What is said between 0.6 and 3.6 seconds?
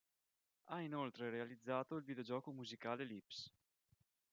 Ha inoltre realizzato il videogioco musicale "Lips".